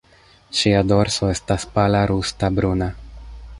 Ŝia 0.59 0.79
dorso 0.91 1.29
estas 1.35 1.67
pala 1.77 2.03
rusta-bruna. 2.15 2.91